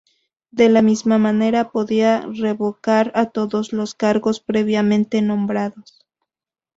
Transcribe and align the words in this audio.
De 0.49 0.67
la 0.67 0.81
misma 0.81 1.19
manera, 1.19 1.69
podía 1.69 2.25
revocar 2.33 3.11
a 3.13 3.27
todos 3.29 3.71
los 3.71 3.93
cargos 3.93 4.39
previamente 4.39 5.21
nombrados. 5.21 6.03